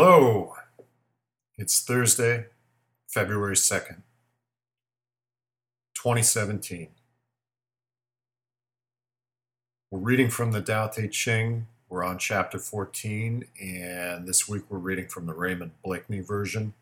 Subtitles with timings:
[0.00, 0.54] Hello.
[1.56, 2.46] It's Thursday,
[3.08, 4.02] February 2nd,
[5.94, 6.90] 2017.
[9.90, 11.66] We're reading from the Tao Te Ching.
[11.88, 16.74] We're on chapter 14, and this week we're reading from the Raymond Blakney version.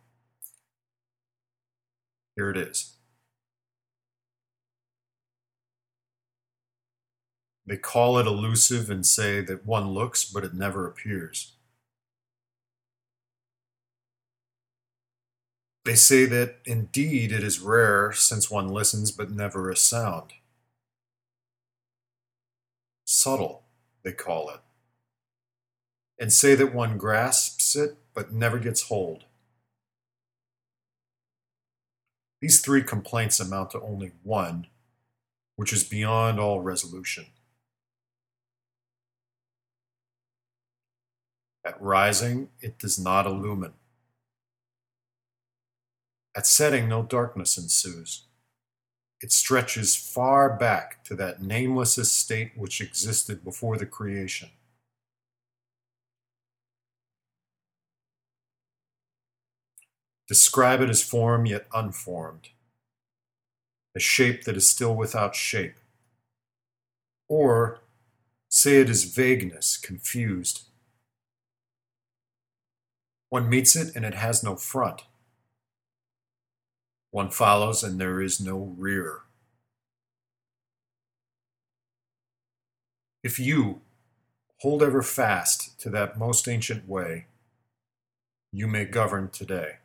[2.37, 2.97] Here it is.
[7.65, 11.56] They call it elusive and say that one looks, but it never appears.
[15.87, 20.33] They say that indeed it is rare since one listens but never a sound.
[23.05, 23.63] Subtle,
[24.03, 24.59] they call it,
[26.19, 29.27] and say that one grasps it but never gets hold.
[32.41, 34.67] These three complaints amount to only one,
[35.55, 37.27] which is beyond all resolution.
[41.65, 43.75] At rising, it does not illumine.
[46.37, 48.25] At setting, no darkness ensues.
[49.23, 54.51] It stretches far back to that nameless estate which existed before the creation.
[60.29, 62.51] Describe it as form yet unformed,
[63.95, 65.77] a shape that is still without shape.
[67.29, 67.81] Or
[68.51, 70.65] say it is vagueness, confused.
[73.31, 75.03] One meets it and it has no front.
[77.17, 79.23] One follows and there is no rear.
[83.23, 83.81] If you
[84.61, 87.29] hold ever fast to that most ancient way,
[88.53, 89.77] you may govern today.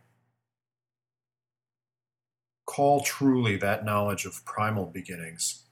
[2.66, 5.64] Call truly that knowledge of primal beginnings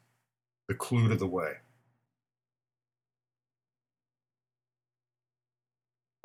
[0.70, 1.56] the clue to the way.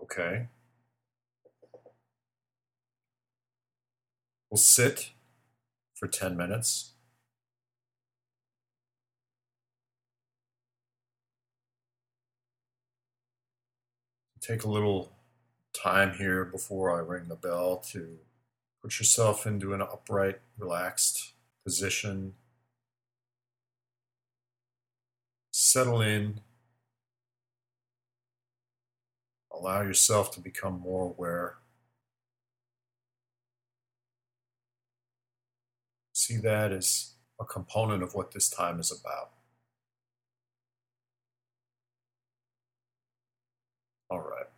[0.00, 0.46] Okay.
[4.48, 5.10] We'll sit
[6.04, 6.92] for 10 minutes.
[14.38, 15.12] Take a little
[15.72, 18.18] time here before I ring the bell to
[18.82, 21.32] put yourself into an upright, relaxed
[21.64, 22.34] position.
[25.52, 26.40] Settle in.
[29.50, 31.56] Allow yourself to become more aware.
[36.24, 39.30] See that as a component of what this time is about.
[44.10, 44.53] All right.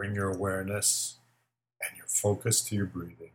[0.00, 1.18] Bring your awareness
[1.82, 3.32] and your focus to your breathing.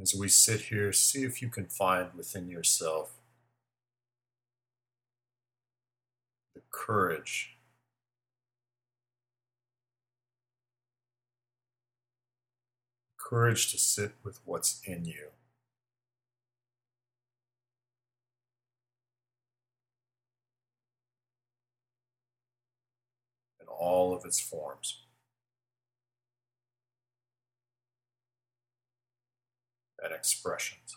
[0.00, 3.12] As we sit here, see if you can find within yourself
[6.54, 7.54] the courage
[13.34, 15.28] courage to sit with what's in you.
[23.60, 25.03] In all of its forms.
[30.12, 30.96] Expressions.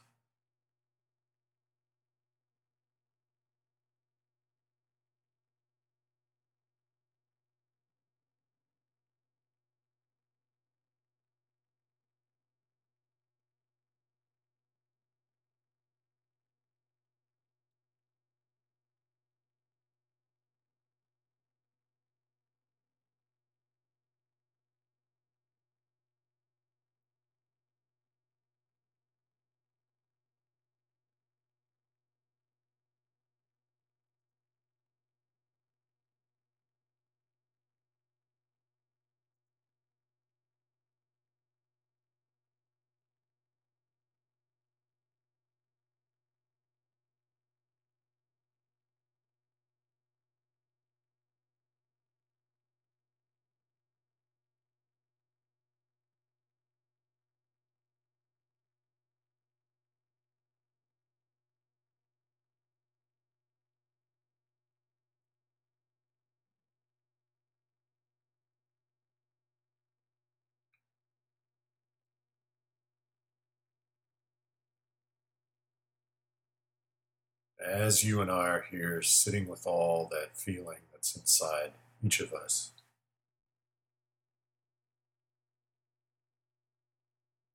[77.64, 81.72] As you and I are here sitting with all that feeling that's inside
[82.04, 82.72] each of us,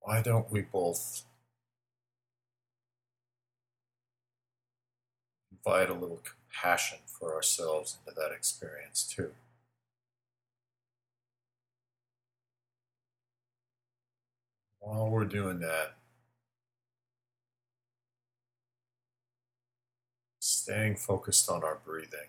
[0.00, 1.24] why don't we both
[5.52, 9.32] invite a little compassion for ourselves into that experience too?
[14.80, 15.94] While we're doing that,
[20.62, 22.28] staying focused on our breathing.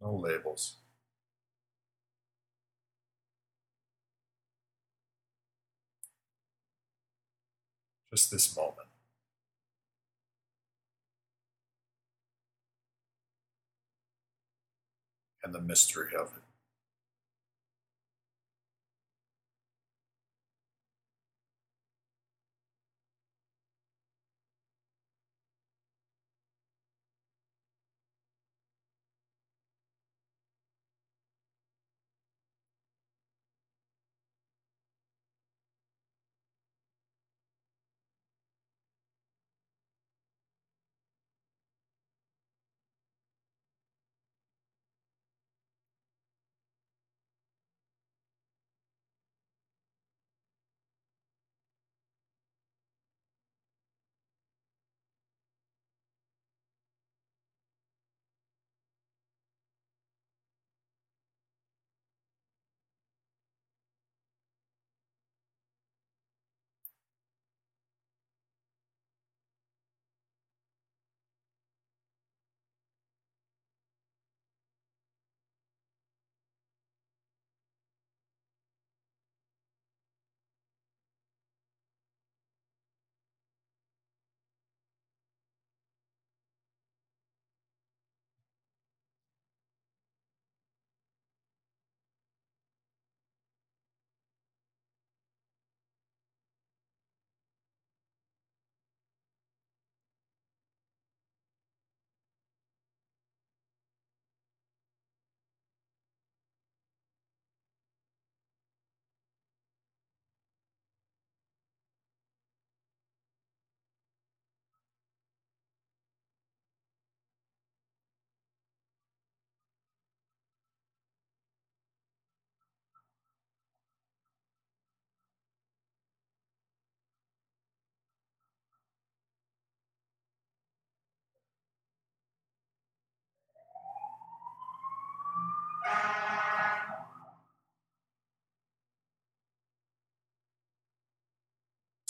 [0.00, 0.76] No labels.
[8.10, 8.88] Just this moment.
[15.42, 16.43] And the mystery of it.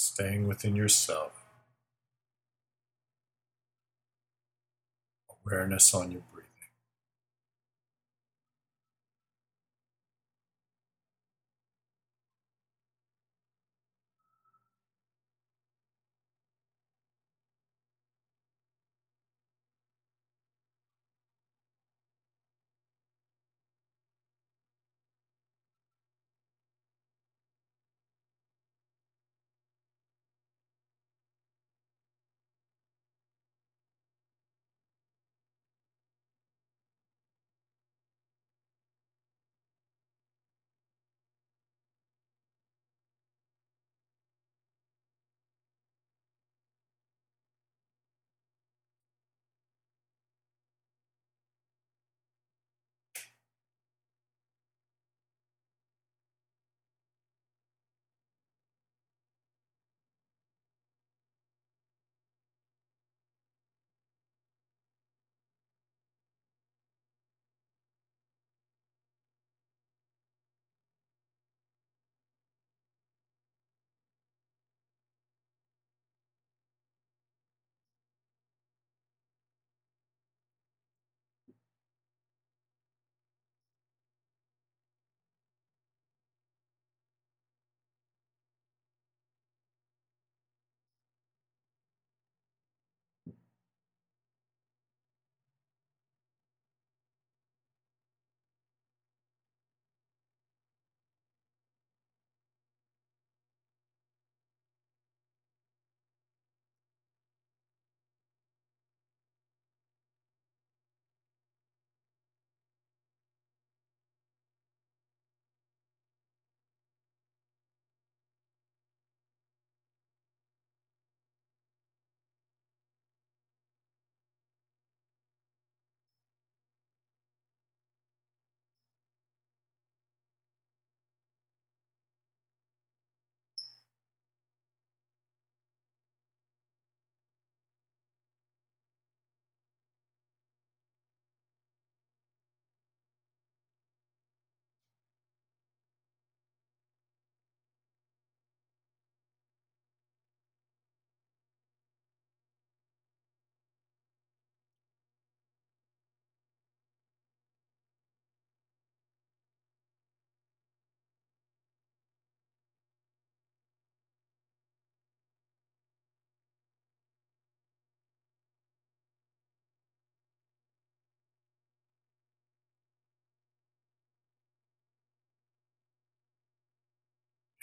[0.07, 1.33] Staying within yourself.
[5.47, 6.21] Awareness on your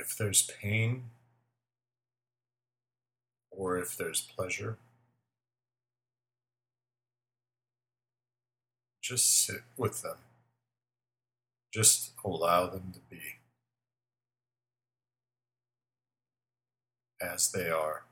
[0.02, 1.04] if there's pain
[3.52, 4.78] or if there's pleasure,
[9.02, 10.18] just sit with them.
[11.72, 13.22] Just allow them to be
[17.22, 18.04] as they are.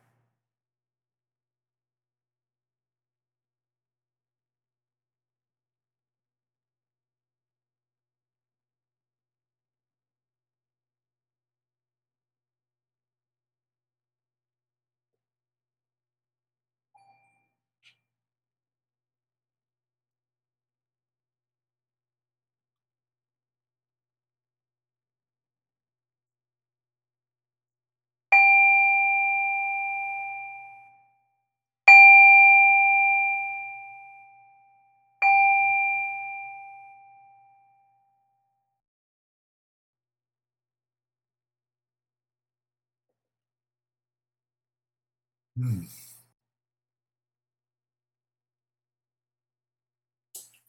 [45.60, 45.82] Hmm.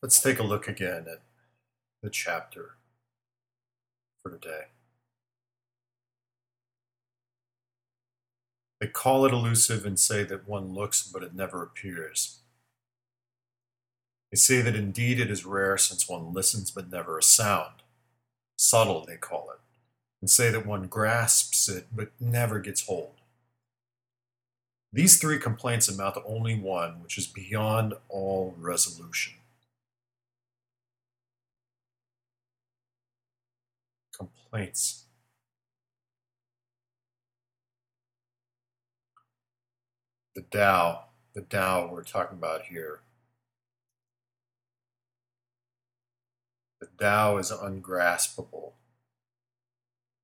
[0.02, 1.20] Let's take a look again at
[2.02, 2.74] the chapter
[4.22, 4.62] for today.
[8.80, 12.40] They call it elusive and say that one looks but it never appears.
[14.32, 17.84] They say that indeed it is rare since one listens but never a sound.
[18.56, 19.60] Subtle, they call it,
[20.20, 23.19] and say that one grasps it but never gets hold.
[24.92, 29.34] These three complaints amount to only one, which is beyond all resolution.
[34.12, 35.04] Complaints.
[40.34, 41.04] The Tao,
[41.34, 43.00] the Tao we're talking about here.
[46.80, 48.72] The Tao is ungraspable,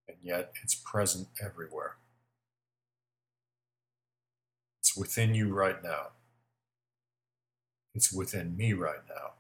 [0.09, 1.97] and yet it's present everywhere
[4.97, 6.09] within you right now.
[7.95, 9.33] It's within me right now.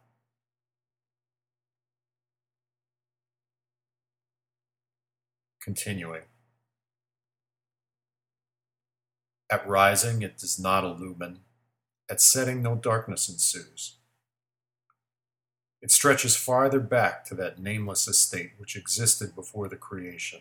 [5.60, 6.22] Continuing.
[9.50, 11.40] At rising, it does not illumine.
[12.08, 13.96] At setting, no darkness ensues.
[15.82, 20.40] It stretches farther back to that nameless estate which existed before the creation.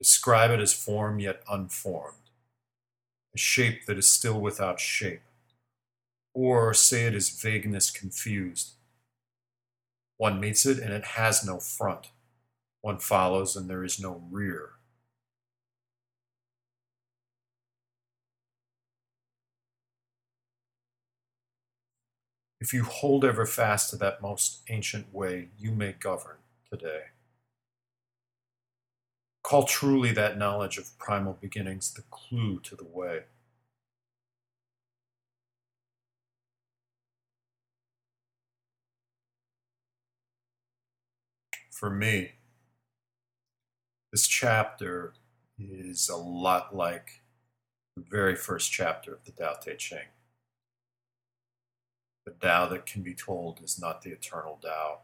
[0.00, 2.30] Describe it as form yet unformed,
[3.34, 5.20] a shape that is still without shape,
[6.32, 8.72] or say it is vagueness confused.
[10.16, 12.12] One meets it and it has no front.
[12.80, 14.70] One follows and there is no rear.
[22.58, 26.36] If you hold ever fast to that most ancient way, you may govern
[26.70, 27.04] today.
[29.50, 33.22] Call truly that knowledge of primal beginnings the clue to the way.
[41.68, 42.34] For me,
[44.12, 45.14] this chapter
[45.58, 47.22] is a lot like
[47.96, 50.10] the very first chapter of the Tao Te Ching.
[52.24, 55.00] The Tao that can be told is not the eternal Tao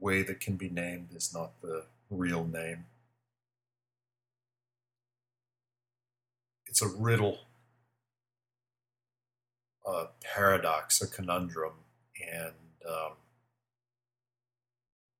[0.00, 2.86] way that can be named is not the real name.
[6.66, 7.38] It's a riddle,
[9.86, 11.72] a paradox, a conundrum.
[12.32, 12.54] And
[12.86, 13.12] um,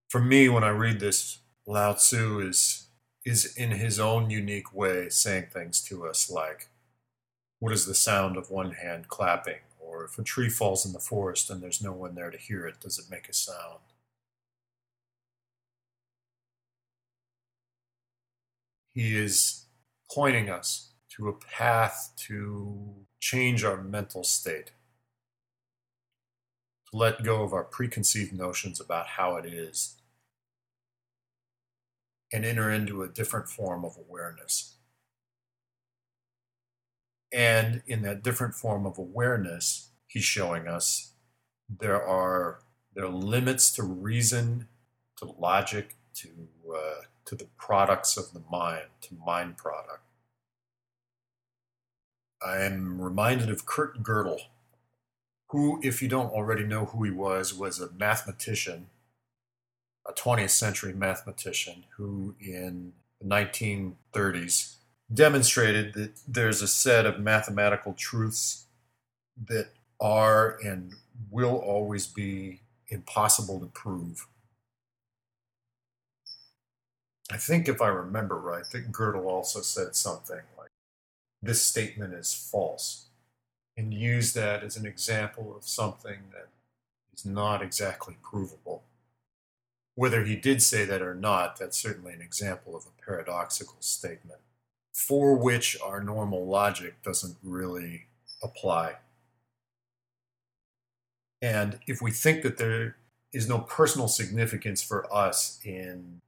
[0.09, 2.89] for me, when I read this, Lao Tzu is,
[3.25, 6.69] is in his own unique way saying things to us like,
[7.59, 9.61] What is the sound of one hand clapping?
[9.81, 12.67] Or if a tree falls in the forest and there's no one there to hear
[12.67, 13.81] it, does it make a sound?
[18.97, 19.67] He is
[20.11, 24.71] pointing us to a path to change our mental state,
[26.91, 30.01] to let go of our preconceived notions about how it is,
[32.33, 34.79] and enter into a different form of awareness.
[37.31, 41.13] And in that different form of awareness, he's showing us
[41.69, 42.61] there are
[42.95, 44.69] there are limits to reason,
[45.19, 50.03] to logic, to uh, to the products of the mind, to mind product.
[52.45, 54.41] I am reminded of Kurt Gödel,
[55.49, 58.89] who, if you don't already know who he was, was a mathematician,
[60.09, 64.77] a 20th century mathematician who, in the 1930s,
[65.13, 68.67] demonstrated that there's a set of mathematical truths
[69.49, 69.69] that
[70.01, 70.95] are and
[71.31, 74.27] will always be impossible to prove.
[77.31, 80.71] I think if I remember right, that Gödel also said something like,
[81.43, 83.07] this statement is false,
[83.77, 86.49] and used that as an example of something that
[87.15, 88.85] is not exactly provable.
[89.97, 94.41] Whether he did say that or not, that's certainly an example of a paradoxical statement
[94.93, 98.07] for which our normal logic doesn't really
[98.43, 98.97] apply.
[101.43, 102.97] And if we think that there
[103.33, 106.23] is no personal significance for us in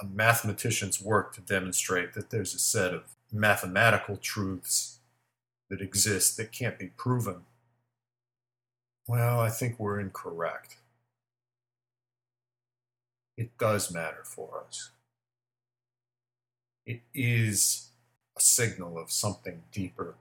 [0.00, 4.98] a mathematician's work to demonstrate that there's a set of mathematical truths
[5.68, 7.42] that exist that can't be proven,
[9.08, 10.76] well, I think we're incorrect.
[13.36, 14.90] It does matter for us.
[16.86, 17.90] It is
[18.36, 20.14] a signal of something deeper.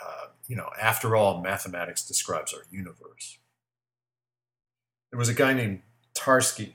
[0.00, 3.38] Uh, you know, after all, mathematics describes our universe.
[5.10, 5.82] There was a guy named
[6.14, 6.74] Tarski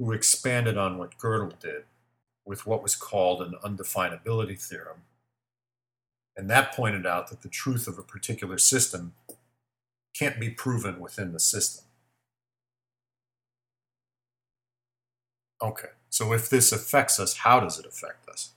[0.00, 1.84] who expanded on what Gödel did
[2.46, 5.02] with what was called an undefinability theorem.
[6.34, 9.12] And that pointed out that the truth of a particular system
[10.14, 11.84] can't be proven within the system.
[15.62, 18.52] Okay, so if this affects us, how does it affect us?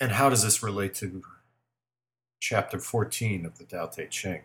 [0.00, 1.22] And how does this relate to
[2.40, 4.40] chapter 14 of the Tao Te Ching?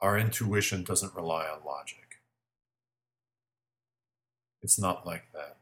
[0.00, 2.20] Our intuition doesn't rely on logic.
[4.62, 5.56] It's not like that.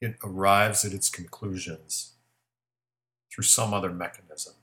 [0.00, 2.12] It arrives at its conclusions
[3.32, 4.54] through some other mechanism.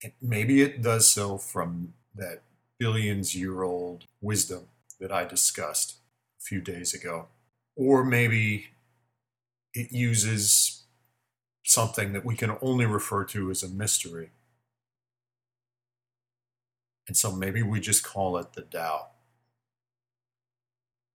[0.00, 2.42] It, maybe it does so from that
[2.78, 5.96] billions year old wisdom that I discussed
[6.40, 7.26] a few days ago.
[7.76, 8.68] Or maybe
[9.74, 10.84] it uses
[11.64, 14.30] something that we can only refer to as a mystery
[17.06, 19.08] and so maybe we just call it the Tao.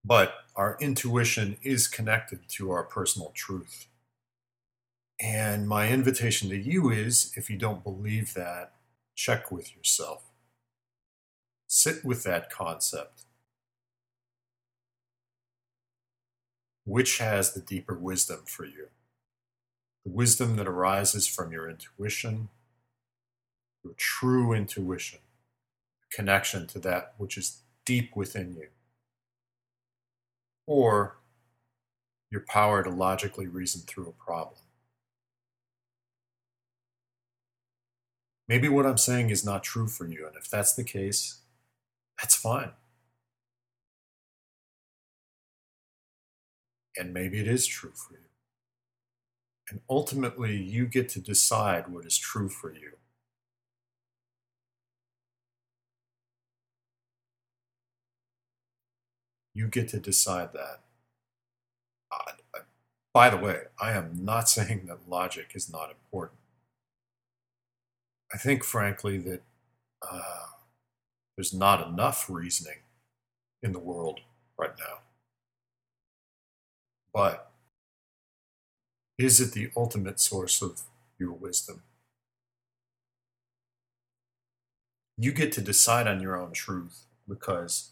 [0.04, 3.88] But our intuition is connected to our personal truth.
[5.20, 8.74] And my invitation to you is if you don't believe that,
[9.16, 10.24] check with yourself.
[11.68, 13.24] Sit with that concept.
[16.84, 18.88] Which has the deeper wisdom for you?
[20.04, 22.50] The wisdom that arises from your intuition,
[23.84, 25.20] your true intuition
[26.12, 28.68] connection to that which is deep within you,
[30.68, 31.18] or
[32.30, 34.60] your power to logically reason through a problem.
[38.48, 41.40] Maybe what I'm saying is not true for you, and if that's the case,
[42.20, 42.72] that's fine.
[46.98, 48.20] And maybe it is true for you.
[49.70, 52.98] And ultimately, you get to decide what is true for you.
[59.54, 60.80] You get to decide that.
[62.12, 62.32] Uh,
[63.14, 66.40] by the way, I am not saying that logic is not important.
[68.34, 69.42] I think, frankly, that
[70.10, 70.46] uh,
[71.36, 72.80] there's not enough reasoning
[73.62, 74.22] in the world
[74.58, 75.00] right now.
[77.14, 77.52] But
[79.18, 80.82] is it the ultimate source of
[81.20, 81.84] your wisdom?
[85.18, 87.91] You get to decide on your own truth because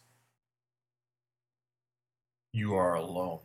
[2.52, 3.40] you are alone.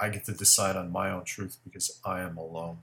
[0.00, 2.78] I get to decide on my own truth because I am alone.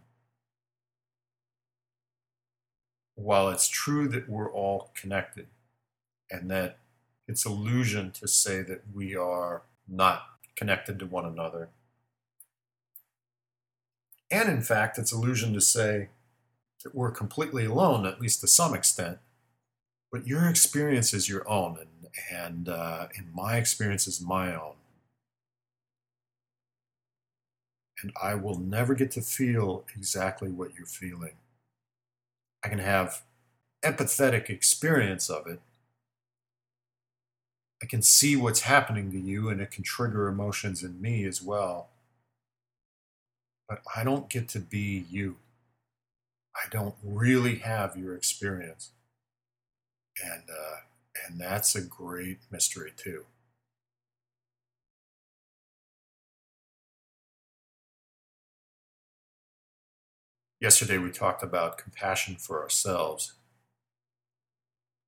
[3.16, 5.48] While it's true that we're all connected
[6.32, 6.78] and that
[7.28, 10.24] it's illusion to say that we are not
[10.56, 11.70] connected to one another.
[14.32, 16.10] And in fact, it's illusion to say
[16.84, 19.18] that we're completely alone, at least to some extent.
[20.12, 21.89] But your experience is your own, and
[22.32, 24.74] and uh, and my experience is my own.
[28.02, 31.34] And I will never get to feel exactly what you're feeling.
[32.64, 33.24] I can have
[33.84, 35.60] empathetic experience of it.
[37.82, 41.42] I can see what's happening to you, and it can trigger emotions in me as
[41.42, 41.90] well.
[43.68, 45.38] But I don't get to be you.
[46.56, 48.92] I don't really have your experience.
[50.22, 50.78] And uh,
[51.28, 53.26] and that's a great mystery, too.
[60.60, 63.34] Yesterday, we talked about compassion for ourselves.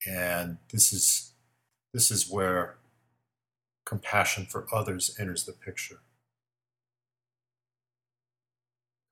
[0.08, 1.34] And this is,
[1.94, 2.78] this is where
[3.86, 6.00] compassion for others enters the picture.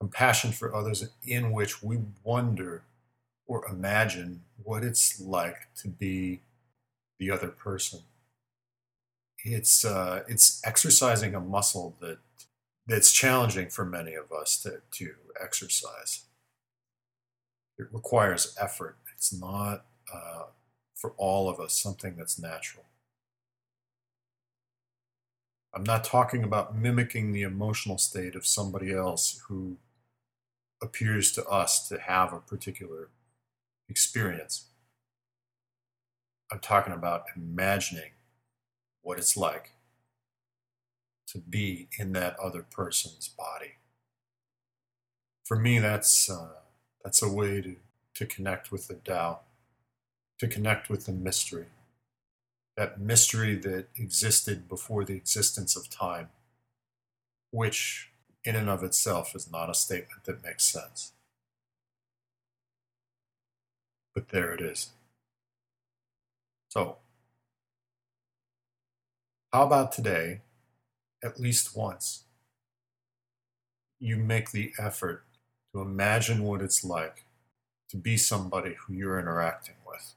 [0.00, 2.82] compassion for others in which we wonder
[3.46, 6.40] or imagine what it's like to be
[7.20, 8.00] the other person.
[9.44, 12.18] It's uh, it's exercising a muscle that
[12.86, 16.24] that's challenging for many of us to, to exercise.
[17.78, 18.96] It requires effort.
[19.14, 20.44] It's not uh,
[20.94, 22.84] for all of us something that's natural.
[25.72, 29.76] I'm not talking about mimicking the emotional state of somebody else who
[30.82, 33.08] appears to us to have a particular
[33.88, 34.69] experience.
[36.52, 38.10] I'm talking about imagining
[39.02, 39.72] what it's like
[41.28, 43.74] to be in that other person's body.
[45.44, 46.60] For me, that's uh,
[47.04, 47.76] that's a way to,
[48.14, 49.40] to connect with the Tao,
[50.38, 51.66] to connect with the mystery,
[52.76, 56.28] that mystery that existed before the existence of time,
[57.50, 58.10] which
[58.44, 61.12] in and of itself is not a statement that makes sense.
[64.14, 64.90] But there it is.
[66.70, 66.98] So,
[69.52, 70.40] how about today,
[71.24, 72.24] at least once,
[74.00, 75.24] you make the effort
[75.72, 77.24] to imagine what it's like
[77.90, 80.14] to be somebody who you're interacting with?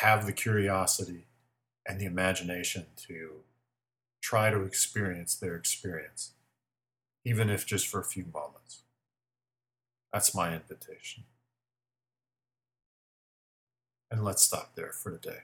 [0.00, 1.28] Have the curiosity
[1.86, 3.44] and the imagination to
[4.22, 6.32] try to experience their experience,
[7.24, 8.82] even if just for a few moments.
[10.12, 11.24] That's my invitation.
[14.12, 15.38] And let's stop there for today.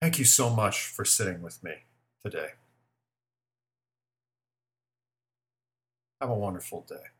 [0.00, 1.84] Thank you so much for sitting with me
[2.24, 2.52] today.
[6.20, 7.13] Have a wonderful day.